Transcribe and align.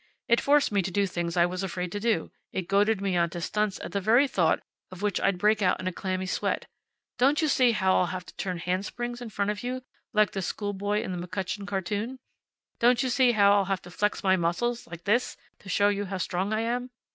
It 0.27 0.41
forced 0.41 0.71
me 0.71 0.81
to 0.81 0.89
do 0.89 1.05
things 1.05 1.37
I 1.37 1.45
was 1.45 1.61
afraid 1.61 1.91
to 1.91 1.99
do. 1.99 2.31
It 2.51 2.67
goaded 2.67 3.01
me 3.01 3.15
on 3.15 3.29
to 3.29 3.39
stunts 3.39 3.79
at 3.83 3.91
the 3.91 4.01
very 4.01 4.27
thought 4.27 4.63
of 4.89 5.03
which 5.03 5.21
I'd 5.21 5.37
break 5.37 5.61
out 5.61 5.79
in 5.79 5.85
a 5.85 5.91
clammy 5.91 6.25
sweat. 6.25 6.65
Don't 7.19 7.39
you 7.39 7.47
see 7.47 7.73
how 7.73 7.95
I'll 7.95 8.07
have 8.07 8.25
to 8.25 8.35
turn 8.35 8.57
handsprings 8.57 9.21
in 9.21 9.29
front 9.29 9.51
of 9.51 9.61
you, 9.61 9.83
like 10.11 10.31
the 10.31 10.41
school 10.41 10.73
boy 10.73 11.03
in 11.03 11.11
the 11.11 11.27
McCutcheon 11.27 11.67
cartoon? 11.67 12.17
Don't 12.79 13.03
you 13.03 13.09
see 13.09 13.33
how 13.33 13.53
I'll 13.53 13.65
have 13.65 13.83
to 13.83 13.91
flex 13.91 14.23
my 14.23 14.35
muscles 14.35 14.87
like 14.87 15.03
this 15.03 15.37
to 15.59 15.69
show 15.69 15.89
you 15.89 16.05
how 16.05 16.17
strong 16.17 16.51
I 16.51 16.61
am? 16.61 16.89